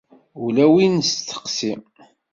[0.43, 1.73] Ula wi nesteqsi.